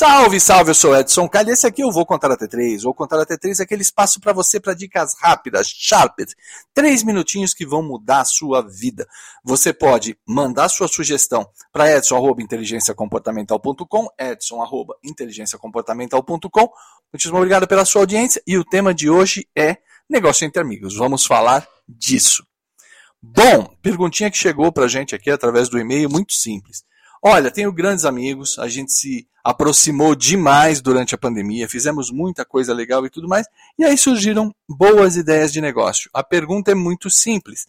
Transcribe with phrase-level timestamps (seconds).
[0.00, 1.52] Salve, salve, eu sou Edson Calha.
[1.52, 2.84] Esse aqui eu vou contar até três.
[2.84, 6.34] Vou contar até três aquele espaço para você para dicas rápidas, sharped.
[6.72, 9.06] Três minutinhos que vão mudar a sua vida.
[9.44, 16.70] Você pode mandar sua sugestão para edson@inteligenciacomportamental.com, edson@inteligenciacomportamental.com.
[17.12, 19.76] Muitíssimo obrigado pela sua audiência e o tema de hoje é
[20.08, 20.96] negócio entre amigos.
[20.96, 22.42] Vamos falar disso.
[23.22, 26.88] Bom, perguntinha que chegou para gente aqui através do e-mail, muito simples.
[27.22, 32.72] Olha, tenho grandes amigos, a gente se aproximou demais durante a pandemia, fizemos muita coisa
[32.72, 33.46] legal e tudo mais,
[33.78, 36.10] e aí surgiram boas ideias de negócio.
[36.14, 37.66] A pergunta é muito simples: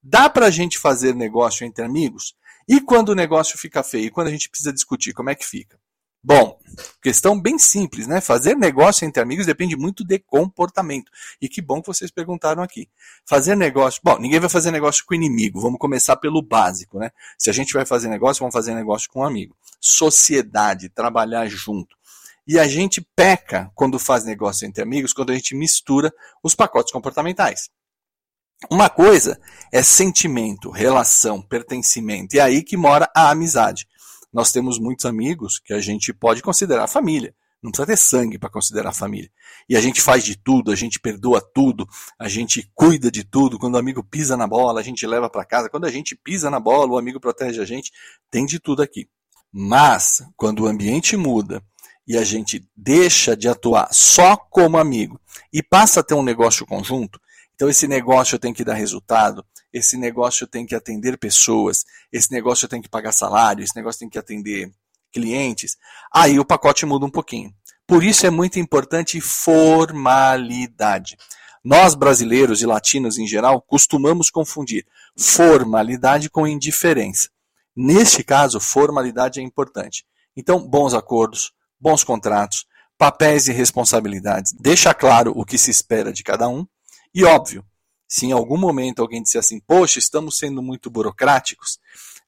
[0.00, 2.36] dá para a gente fazer negócio entre amigos?
[2.68, 5.76] E quando o negócio fica feio, quando a gente precisa discutir, como é que fica?
[6.26, 6.58] Bom,
[7.02, 8.18] questão bem simples, né?
[8.18, 11.12] Fazer negócio entre amigos depende muito de comportamento.
[11.38, 12.88] E que bom que vocês perguntaram aqui.
[13.26, 14.00] Fazer negócio.
[14.02, 15.60] Bom, ninguém vai fazer negócio com inimigo.
[15.60, 17.10] Vamos começar pelo básico, né?
[17.36, 19.54] Se a gente vai fazer negócio, vamos fazer negócio com um amigo.
[19.78, 21.94] Sociedade, trabalhar junto.
[22.46, 26.10] E a gente peca quando faz negócio entre amigos, quando a gente mistura
[26.42, 27.68] os pacotes comportamentais.
[28.70, 29.38] Uma coisa
[29.70, 32.34] é sentimento, relação, pertencimento.
[32.34, 33.86] E é aí que mora a amizade
[34.34, 37.32] nós temos muitos amigos que a gente pode considerar família.
[37.62, 39.30] Não precisa ter sangue para considerar família.
[39.68, 43.58] E a gente faz de tudo, a gente perdoa tudo, a gente cuida de tudo.
[43.58, 45.70] Quando o amigo pisa na bola, a gente leva para casa.
[45.70, 47.90] Quando a gente pisa na bola, o amigo protege a gente.
[48.28, 49.08] Tem de tudo aqui.
[49.50, 51.62] Mas, quando o ambiente muda
[52.06, 55.18] e a gente deixa de atuar só como amigo
[55.52, 57.20] e passa a ter um negócio conjunto,
[57.54, 62.68] então esse negócio tem que dar resultado, esse negócio tem que atender pessoas, esse negócio
[62.68, 64.72] tem que pagar salário, esse negócio tem que atender
[65.12, 65.76] clientes.
[66.12, 67.52] Aí o pacote muda um pouquinho.
[67.86, 71.16] Por isso é muito importante formalidade.
[71.62, 77.28] Nós brasileiros e latinos em geral costumamos confundir formalidade com indiferença.
[77.76, 80.04] Neste caso, formalidade é importante.
[80.36, 82.66] Então, bons acordos, bons contratos,
[82.98, 84.52] papéis e responsabilidades.
[84.52, 86.66] Deixa claro o que se espera de cada um
[87.14, 87.64] e óbvio,
[88.08, 91.78] se em algum momento alguém disser assim, poxa, estamos sendo muito burocráticos,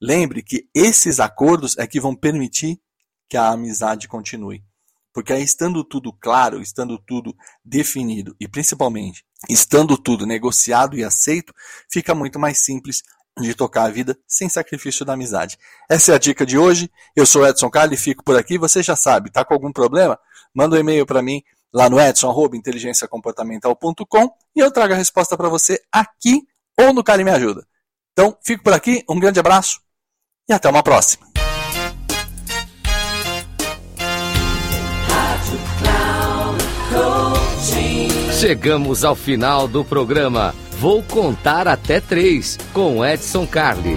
[0.00, 2.80] lembre que esses acordos é que vão permitir
[3.28, 4.64] que a amizade continue.
[5.12, 11.54] Porque aí, estando tudo claro, estando tudo definido e principalmente estando tudo negociado e aceito,
[11.90, 13.02] fica muito mais simples
[13.40, 15.58] de tocar a vida sem sacrifício da amizade.
[15.88, 16.90] Essa é a dica de hoje.
[17.14, 18.58] Eu sou Edson Carli fico por aqui.
[18.58, 20.18] Você já sabe, tá com algum problema?
[20.54, 21.42] Manda um e-mail para mim
[21.72, 26.42] lá no edson.inteligenciacomportamental.com e eu trago a resposta para você aqui
[26.78, 27.66] ou no Cari Me Ajuda.
[28.12, 29.80] Então, fico por aqui, um grande abraço
[30.48, 31.26] e até uma próxima.
[38.38, 40.54] Chegamos ao final do programa.
[40.78, 43.96] Vou contar até três com Edson Carli.